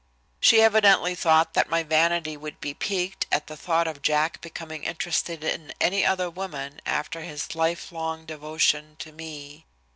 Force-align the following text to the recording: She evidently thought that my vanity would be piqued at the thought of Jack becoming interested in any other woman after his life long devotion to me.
She 0.39 0.63
evidently 0.63 1.13
thought 1.13 1.53
that 1.53 1.69
my 1.69 1.83
vanity 1.83 2.35
would 2.35 2.59
be 2.59 2.73
piqued 2.73 3.27
at 3.31 3.45
the 3.45 3.55
thought 3.55 3.85
of 3.87 4.01
Jack 4.01 4.41
becoming 4.41 4.83
interested 4.83 5.43
in 5.43 5.71
any 5.79 6.03
other 6.03 6.27
woman 6.27 6.81
after 6.87 7.21
his 7.21 7.53
life 7.53 7.91
long 7.91 8.25
devotion 8.25 8.95
to 8.97 9.11
me. 9.11 9.67